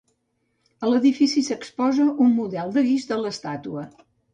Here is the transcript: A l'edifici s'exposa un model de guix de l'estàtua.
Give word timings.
A 0.85 0.89
l'edifici 0.93 1.45
s'exposa 1.49 2.09
un 2.27 2.35
model 2.41 2.77
de 2.79 2.87
guix 2.93 3.11
de 3.15 3.23
l'estàtua. 3.25 3.91